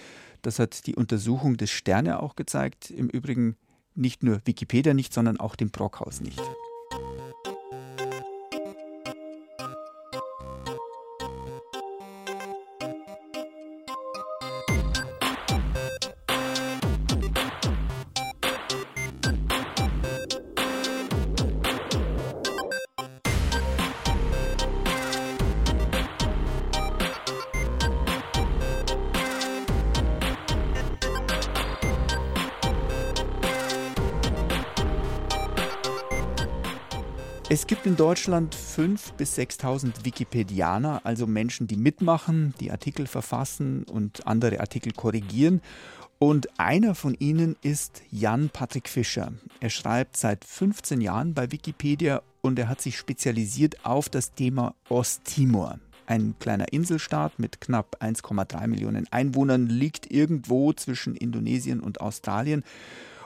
[0.42, 2.90] Das hat die Untersuchung des Sterne auch gezeigt.
[2.90, 3.56] Im Übrigen
[3.94, 6.40] nicht nur Wikipedia nicht, sondern auch dem Brockhaus nicht.
[38.02, 44.90] Deutschland 5.000 bis 6.000 Wikipedianer, also Menschen, die mitmachen, die Artikel verfassen und andere Artikel
[44.90, 45.60] korrigieren.
[46.18, 49.32] Und einer von ihnen ist Jan Patrick Fischer.
[49.60, 54.74] Er schreibt seit 15 Jahren bei Wikipedia und er hat sich spezialisiert auf das Thema
[54.88, 55.78] Osttimor.
[56.06, 62.64] Ein kleiner Inselstaat mit knapp 1,3 Millionen Einwohnern liegt irgendwo zwischen Indonesien und Australien.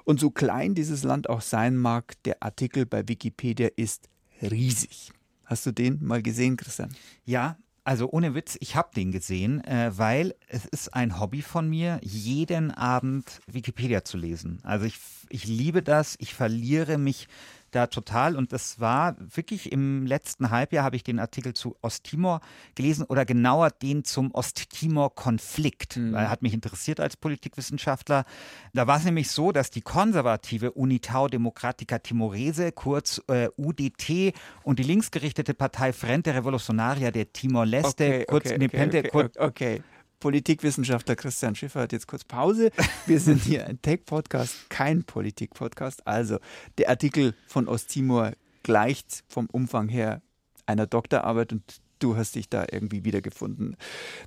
[0.05, 4.11] Und so klein dieses Land auch sein mag, der Artikel bei Wikipedia ist
[4.43, 5.13] riesig.
[5.45, 6.91] Hast du den mal gesehen, Christian?
[7.25, 11.69] Ja, also ohne Witz, ich habe den gesehen, äh, weil es ist ein Hobby von
[11.69, 14.59] mir, jeden Abend Wikipedia zu lesen.
[14.65, 17.29] Also ich, ich liebe das, ich verliere mich
[17.77, 18.37] da total.
[18.37, 22.41] Und das war wirklich im letzten Halbjahr habe ich den Artikel zu Osttimor
[22.75, 26.15] gelesen oder genauer den zum Osttimor-Konflikt, mhm.
[26.15, 28.25] er hat mich interessiert als Politikwissenschaftler.
[28.73, 34.79] Da war es nämlich so, dass die konservative Unitao Democratica Timorese, kurz äh, UDT, und
[34.79, 39.83] die linksgerichtete Partei Frente Revolucionaria de Timor-Leste, okay, kurz okay, Independente, okay, okay, okay.
[40.21, 42.71] Politikwissenschaftler Christian Schiffer hat jetzt kurz Pause.
[43.07, 46.07] Wir sind hier ein Tech-Podcast, kein Politik-Podcast.
[46.07, 46.39] Also
[46.79, 50.23] der Artikel von Osttimor gleicht vom Umfang her
[50.67, 51.63] einer Doktorarbeit und
[51.99, 53.77] du hast dich da irgendwie wiedergefunden.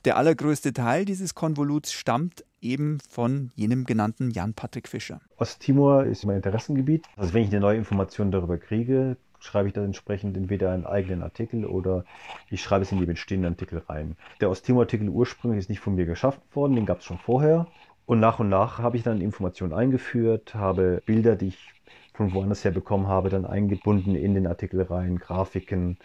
[0.05, 5.21] Der allergrößte Teil dieses Konvoluts stammt eben von jenem genannten Jan-Patrick Fischer.
[5.37, 7.05] Osttimor ist mein Interessengebiet.
[7.15, 11.23] Also wenn ich eine neue Information darüber kriege, schreibe ich das entsprechend entweder einen eigenen
[11.23, 12.05] Artikel oder
[12.49, 14.15] ich schreibe es in die bestehenden Artikel rein.
[14.41, 17.67] Der Osttimor-Artikel ursprünglich ist nicht von mir geschaffen worden, den gab es schon vorher.
[18.05, 21.73] Und nach und nach habe ich dann Informationen eingeführt, habe Bilder, die ich
[22.13, 25.97] von woanders her bekommen habe, dann eingebunden in den Artikel rein, Grafiken,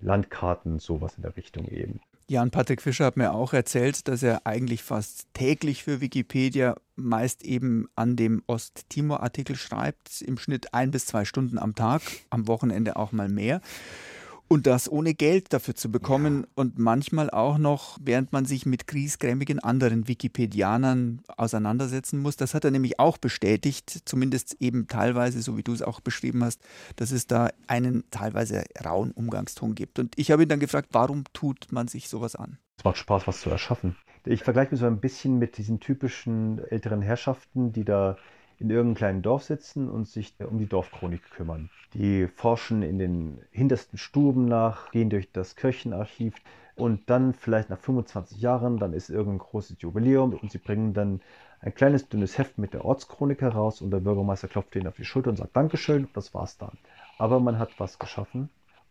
[0.00, 2.00] Landkarten, sowas in der Richtung eben.
[2.28, 7.88] Jan-Patrick Fischer hat mir auch erzählt, dass er eigentlich fast täglich für Wikipedia meist eben
[7.96, 13.12] an dem Osttimor-Artikel schreibt, im Schnitt ein bis zwei Stunden am Tag, am Wochenende auch
[13.12, 13.60] mal mehr.
[14.52, 16.46] Und das ohne Geld dafür zu bekommen ja.
[16.56, 22.36] und manchmal auch noch, während man sich mit griesgrämigen anderen Wikipedianern auseinandersetzen muss.
[22.36, 26.44] Das hat er nämlich auch bestätigt, zumindest eben teilweise, so wie du es auch beschrieben
[26.44, 26.60] hast,
[26.96, 29.98] dass es da einen teilweise rauen Umgangston gibt.
[29.98, 32.58] Und ich habe ihn dann gefragt, warum tut man sich sowas an?
[32.76, 33.96] Es macht Spaß, was zu erschaffen.
[34.26, 38.18] Ich vergleiche mich so ein bisschen mit diesen typischen älteren Herrschaften, die da
[38.62, 41.68] in irgendeinem kleinen Dorf sitzen und sich um die Dorfchronik kümmern.
[41.94, 46.34] Die forschen in den hintersten Stuben nach, gehen durch das Kirchenarchiv
[46.76, 51.20] und dann vielleicht nach 25 Jahren, dann ist irgendein großes Jubiläum und sie bringen dann
[51.60, 55.04] ein kleines dünnes Heft mit der Ortschronik heraus und der Bürgermeister klopft ihnen auf die
[55.04, 56.78] Schulter und sagt Dankeschön und das war's dann.
[57.18, 58.48] Aber man hat was geschaffen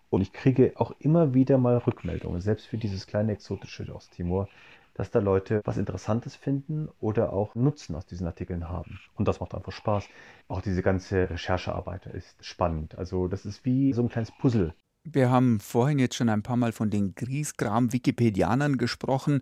[0.09, 4.49] und ich kriege auch immer wieder mal Rückmeldungen, selbst für dieses kleine exotische Osttimor,
[4.93, 8.99] dass da Leute was Interessantes finden oder auch Nutzen aus diesen Artikeln haben.
[9.15, 10.05] Und das macht einfach Spaß.
[10.47, 12.97] Auch diese ganze Recherchearbeit ist spannend.
[12.97, 14.73] Also das ist wie so ein kleines Puzzle.
[15.03, 19.41] Wir haben vorhin jetzt schon ein paar Mal von den Griesgram-Wikipedianern gesprochen.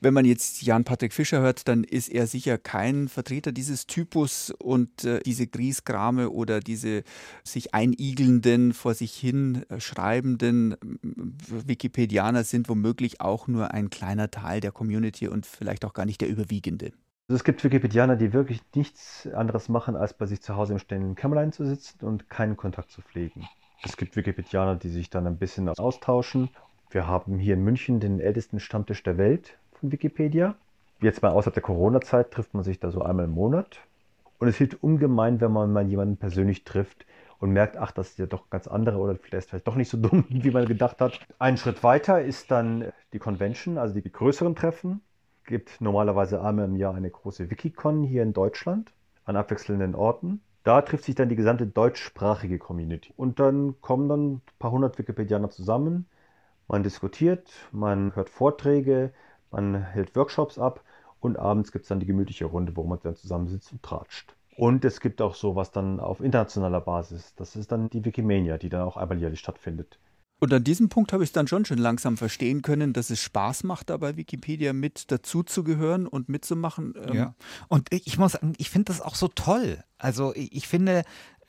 [0.00, 5.04] Wenn man jetzt Jan-Patrick Fischer hört, dann ist er sicher kein Vertreter dieses Typus und
[5.04, 7.02] äh, diese Griesgrame oder diese
[7.44, 10.76] sich einigelnden, vor sich hin äh, schreibenden
[11.48, 16.20] Wikipedianer sind womöglich auch nur ein kleiner Teil der Community und vielleicht auch gar nicht
[16.20, 16.92] der überwiegende.
[17.28, 20.78] Also es gibt Wikipedianer, die wirklich nichts anderes machen, als bei sich zu Hause im
[20.78, 23.48] stillen Kämmerlein zu sitzen und keinen Kontakt zu pflegen.
[23.82, 26.50] Es gibt Wikipedianer, die sich dann ein bisschen austauschen.
[26.90, 30.54] Wir haben hier in München den ältesten Stammtisch der Welt von Wikipedia.
[31.00, 33.80] Jetzt mal außerhalb der Corona-Zeit trifft man sich da so einmal im Monat.
[34.38, 37.06] Und es hilft ungemein, wenn man mal jemanden persönlich trifft
[37.38, 39.96] und merkt, ach, das ist ja doch ganz andere oder vielleicht, vielleicht doch nicht so
[40.00, 41.20] dumm, wie man gedacht hat.
[41.38, 45.00] Ein Schritt weiter ist dann die Convention, also die größeren Treffen.
[45.42, 48.92] Es gibt normalerweise einmal im Jahr eine große Wikicon hier in Deutschland
[49.24, 50.40] an abwechselnden Orten.
[50.64, 53.12] Da trifft sich dann die gesamte deutschsprachige Community.
[53.16, 56.06] Und dann kommen dann ein paar hundert Wikipedianer zusammen.
[56.66, 59.12] Man diskutiert, man hört Vorträge,
[59.56, 60.84] man hält Workshops ab
[61.20, 64.36] und abends gibt es dann die gemütliche Runde, wo man dann zusammensitzt und tratscht.
[64.56, 67.34] Und es gibt auch sowas dann auf internationaler Basis.
[67.36, 69.98] Das ist dann die Wikimania, die dann auch einmal jährlich stattfindet.
[70.38, 73.64] Und an diesem Punkt habe ich dann schon schon langsam verstehen können, dass es Spaß
[73.64, 76.94] macht, da bei Wikipedia mit dazuzugehören und mitzumachen.
[77.06, 77.34] Ähm ja.
[77.68, 79.82] Und ich muss sagen, ich finde das auch so toll.
[79.96, 81.04] Also ich finde,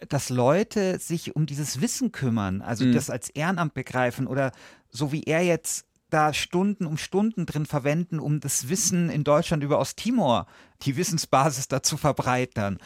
[0.08, 2.93] dass Leute sich um dieses Wissen kümmern, also mhm.
[2.93, 4.52] das als Ehrenamt begreifen oder
[4.89, 9.63] so wie er jetzt da Stunden um Stunden drin verwenden, um das Wissen in Deutschland
[9.63, 10.48] über Osttimor,
[10.84, 12.78] die Wissensbasis da zu verbreitern.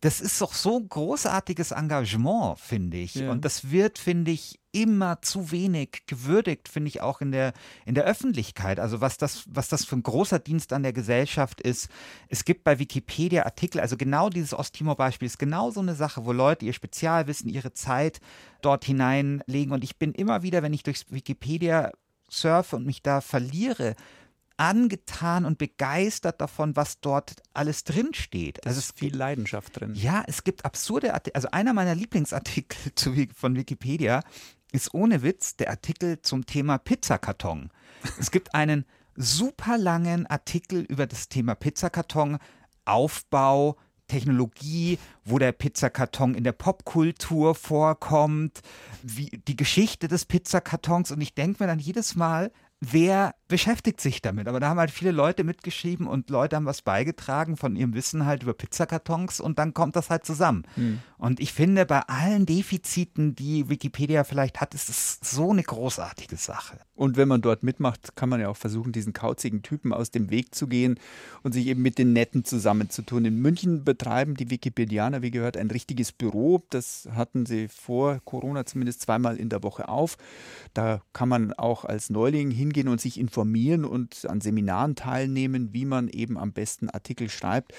[0.00, 3.16] Das ist doch so großartiges Engagement, finde ich.
[3.16, 3.32] Ja.
[3.32, 7.52] Und das wird, finde ich, immer zu wenig gewürdigt, finde ich auch in der,
[7.84, 8.78] in der Öffentlichkeit.
[8.78, 11.88] Also was das, was das für ein großer Dienst an der Gesellschaft ist.
[12.28, 16.30] Es gibt bei Wikipedia Artikel, also genau dieses Osttimor-Beispiel ist genau so eine Sache, wo
[16.30, 18.20] Leute ihr Spezialwissen, ihre Zeit
[18.62, 19.72] dort hineinlegen.
[19.72, 21.90] Und ich bin immer wieder, wenn ich durchs Wikipedia
[22.30, 23.94] surfe und mich da verliere,
[24.58, 28.66] angetan und begeistert davon, was dort alles drin steht.
[28.66, 29.94] Also es ist viel Leidenschaft drin.
[29.94, 31.36] Ja, es gibt absurde Artikel.
[31.36, 34.22] Also einer meiner Lieblingsartikel zu, von Wikipedia
[34.72, 37.70] ist ohne Witz der Artikel zum Thema Pizzakarton.
[38.18, 42.38] es gibt einen super langen Artikel über das Thema Pizzakarton,
[42.84, 43.76] Aufbau,
[44.08, 48.60] Technologie, wo der Pizzakarton in der Popkultur vorkommt,
[49.02, 51.12] wie die Geschichte des Pizzakartons.
[51.12, 54.46] Und ich denke mir dann jedes Mal, wer beschäftigt sich damit?
[54.46, 58.26] Aber da haben halt viele Leute mitgeschrieben und Leute haben was beigetragen von ihrem Wissen
[58.26, 60.64] halt über Pizzakartons und dann kommt das halt zusammen.
[60.76, 61.00] Mhm.
[61.16, 66.36] Und ich finde, bei allen Defiziten, die Wikipedia vielleicht hat, ist es so eine großartige
[66.36, 66.78] Sache.
[66.94, 70.30] Und wenn man dort mitmacht, kann man ja auch versuchen, diesen kauzigen Typen aus dem
[70.30, 71.00] Weg zu gehen
[71.42, 73.24] und sich eben mit den Netten zusammenzutun.
[73.24, 76.64] In München betreiben die Wikipedianer, wie gehört, ein richtiges Büro.
[76.70, 80.16] Das hatten sie vor Corona zumindest zweimal in der Woche auf.
[80.74, 85.72] Da kann man auch als Neuling hin hingehen und sich informieren und an Seminaren teilnehmen,
[85.72, 87.72] wie man eben am besten Artikel schreibt.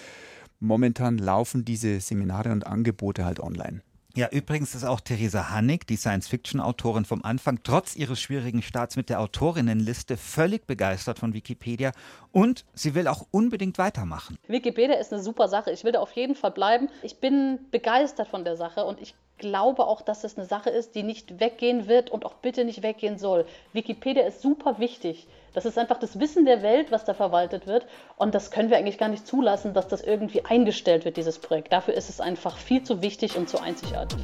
[0.59, 3.81] Momentan laufen diese Seminare und Angebote halt online.
[4.15, 9.09] Ja, übrigens ist auch Theresa Hannig, die Science-Fiction-Autorin vom Anfang, trotz ihres schwierigen Starts mit
[9.09, 11.91] der Autorinnenliste völlig begeistert von Wikipedia
[12.31, 14.37] und sie will auch unbedingt weitermachen.
[14.47, 15.71] Wikipedia ist eine super Sache.
[15.71, 16.89] Ich will da auf jeden Fall bleiben.
[17.03, 20.93] Ich bin begeistert von der Sache und ich glaube auch, dass es eine Sache ist,
[20.93, 23.45] die nicht weggehen wird und auch bitte nicht weggehen soll.
[23.73, 25.27] Wikipedia ist super wichtig.
[25.53, 27.87] Das ist einfach das Wissen der Welt, was da verwaltet wird.
[28.17, 31.73] Und das können wir eigentlich gar nicht zulassen, dass das irgendwie eingestellt wird, dieses Projekt.
[31.73, 34.19] Dafür ist es einfach viel zu wichtig und zu einzigartig.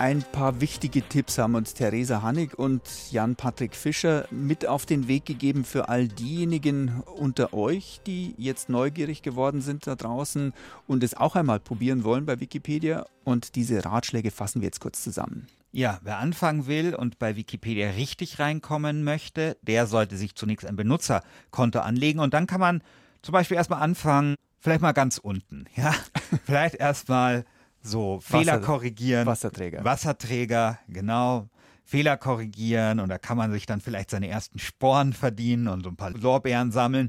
[0.00, 5.26] Ein paar wichtige Tipps haben uns Theresa Hannig und Jan-Patrick Fischer mit auf den Weg
[5.26, 10.54] gegeben für all diejenigen unter euch, die jetzt neugierig geworden sind da draußen
[10.86, 13.04] und es auch einmal probieren wollen bei Wikipedia.
[13.24, 15.48] Und diese Ratschläge fassen wir jetzt kurz zusammen.
[15.70, 20.76] Ja, wer anfangen will und bei Wikipedia richtig reinkommen möchte, der sollte sich zunächst ein
[20.76, 22.82] Benutzerkonto anlegen und dann kann man
[23.20, 25.94] zum Beispiel erstmal anfangen, vielleicht mal ganz unten, ja,
[26.46, 27.44] vielleicht erstmal
[27.82, 29.26] so, Fehler Wasser, korrigieren.
[29.26, 29.84] Wasserträger.
[29.84, 31.48] Wasserträger, genau.
[31.84, 35.88] Fehler korrigieren und da kann man sich dann vielleicht seine ersten Sporen verdienen und so
[35.88, 37.08] ein paar Lorbeeren sammeln.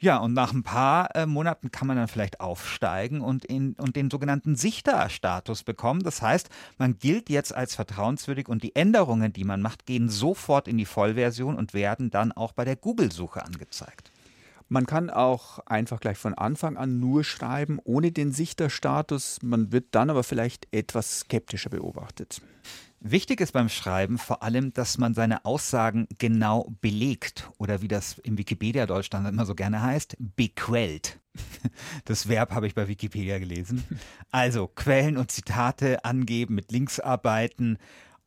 [0.00, 3.94] Ja, und nach ein paar äh, Monaten kann man dann vielleicht aufsteigen und, in, und
[3.94, 6.02] den sogenannten Sichterstatus bekommen.
[6.02, 10.66] Das heißt, man gilt jetzt als vertrauenswürdig und die Änderungen, die man macht, gehen sofort
[10.66, 14.11] in die Vollversion und werden dann auch bei der Google-Suche angezeigt.
[14.72, 19.38] Man kann auch einfach gleich von Anfang an nur schreiben, ohne den Sichterstatus.
[19.42, 22.40] Man wird dann aber vielleicht etwas skeptischer beobachtet.
[22.98, 28.16] Wichtig ist beim Schreiben vor allem, dass man seine Aussagen genau belegt oder wie das
[28.20, 31.20] im Wikipedia Deutschland immer so gerne heißt, bequellt.
[32.06, 33.84] Das Verb habe ich bei Wikipedia gelesen.
[34.30, 37.76] Also Quellen und Zitate angeben, mit Links arbeiten.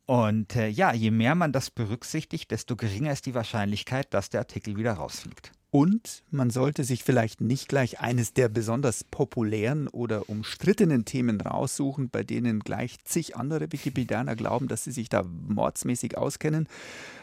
[0.05, 4.41] Und äh, ja, je mehr man das berücksichtigt, desto geringer ist die Wahrscheinlichkeit, dass der
[4.41, 5.51] Artikel wieder rausfliegt.
[5.75, 12.09] Und man sollte sich vielleicht nicht gleich eines der besonders populären oder umstrittenen Themen raussuchen,
[12.09, 16.69] bei denen gleich zig andere Wikipedianer glauben, dass sie sich da mordsmäßig auskennen.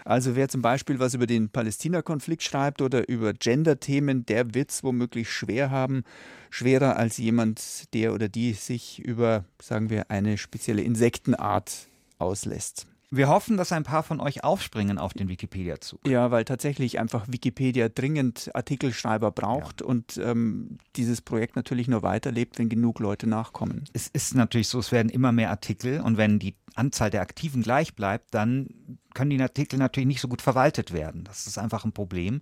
[0.05, 4.85] Also wer zum Beispiel was über den Palästina-Konflikt schreibt oder über Gender-Themen, der wird es
[4.85, 6.05] womöglich schwer haben.
[6.51, 11.89] Schwerer als jemand, der oder die sich über, sagen wir, eine spezielle Insektenart
[12.19, 12.87] auslässt.
[13.15, 16.09] Wir hoffen, dass ein paar von euch aufspringen auf den Wikipedia-Zug.
[16.09, 19.87] Ja, weil tatsächlich einfach Wikipedia dringend Artikelschreiber braucht ja.
[19.87, 23.85] und ähm, dieses Projekt natürlich nur weiterlebt, wenn genug Leute nachkommen.
[23.93, 27.63] Es ist natürlich so, es werden immer mehr Artikel und wenn die Anzahl der Aktiven
[27.63, 28.71] gleich bleibt, dann
[29.13, 31.25] können die Artikel natürlich nicht so gut verwaltet werden.
[31.25, 32.41] Das ist einfach ein Problem.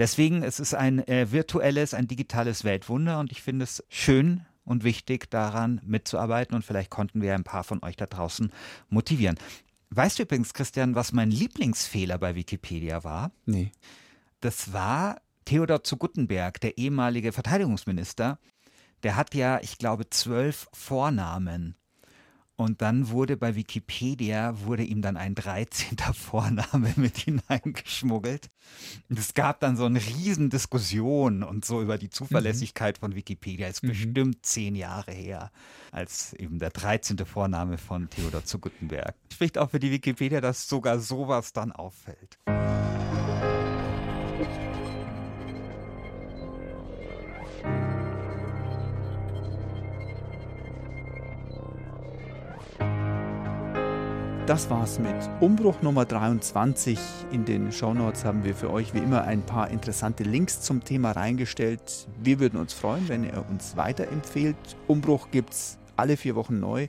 [0.00, 4.44] Deswegen es ist es ein äh, virtuelles, ein digitales Weltwunder und ich finde es schön,
[4.62, 8.52] und wichtig daran mitzuarbeiten und vielleicht konnten wir ein paar von euch da draußen
[8.88, 9.36] motivieren.
[9.90, 13.32] Weißt du übrigens, Christian, was mein Lieblingsfehler bei Wikipedia war?
[13.44, 13.72] Nee.
[14.40, 18.38] Das war Theodor zu Guttenberg, der ehemalige Verteidigungsminister.
[19.02, 21.74] Der hat ja, ich glaube, zwölf Vornamen.
[22.60, 25.96] Und dann wurde bei Wikipedia, wurde ihm dann ein 13.
[26.12, 28.50] Vorname mit hineingeschmuggelt.
[29.08, 33.00] Und es gab dann so eine riesen Diskussion und so über die Zuverlässigkeit mhm.
[33.00, 33.66] von Wikipedia.
[33.66, 33.88] Ist mhm.
[33.88, 35.50] bestimmt zehn Jahre her,
[35.90, 37.16] als eben der 13.
[37.24, 39.14] Vorname von Theodor zu Guttenberg.
[39.32, 42.38] Spricht auch für die Wikipedia, dass sogar sowas dann auffällt.
[54.50, 56.98] Das war's mit Umbruch Nummer 23.
[57.30, 61.12] In den Shownotes haben wir für euch wie immer ein paar interessante Links zum Thema
[61.12, 62.08] reingestellt.
[62.20, 64.56] Wir würden uns freuen, wenn ihr uns weiterempfehlt.
[64.88, 66.88] Umbruch gibt's alle vier Wochen neu.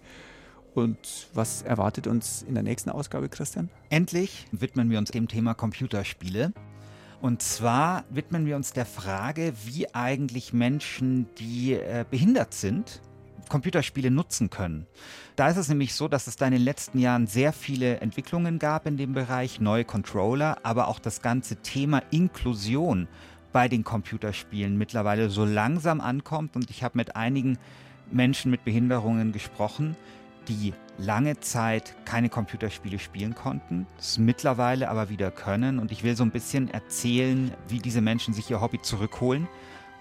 [0.74, 3.70] Und was erwartet uns in der nächsten Ausgabe, Christian?
[3.92, 6.54] Endlich widmen wir uns dem Thema Computerspiele.
[7.22, 13.04] Und zwar widmen wir uns der Frage, wie eigentlich Menschen, die äh, behindert sind,
[13.50, 14.88] Computerspiele nutzen können.
[15.36, 18.60] Da ist es nämlich so, dass es da in den letzten Jahren sehr viele Entwicklungen
[18.60, 23.08] gab in dem Bereich, neue Controller, aber auch das ganze Thema Inklusion
[23.52, 26.56] bei den Computerspielen mittlerweile so langsam ankommt.
[26.56, 27.58] Und ich habe mit einigen
[28.12, 29.96] Menschen mit Behinderungen gesprochen,
[30.48, 35.80] die lange Zeit keine Computerspiele spielen konnten, es mittlerweile aber wieder können.
[35.80, 39.48] Und ich will so ein bisschen erzählen, wie diese Menschen sich ihr Hobby zurückholen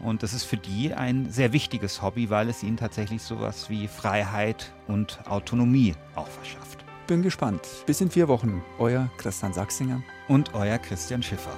[0.03, 3.89] und das ist für die ein sehr wichtiges Hobby, weil es ihnen tatsächlich sowas wie
[3.89, 6.85] Freiheit und Autonomie auch verschafft.
[7.07, 7.63] bin gespannt.
[7.87, 8.63] Bis in vier Wochen.
[8.79, 10.03] Euer Christian Sachsinger.
[10.29, 11.53] Und euer Christian Schiffer.